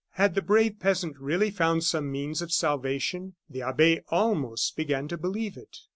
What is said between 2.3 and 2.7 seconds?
of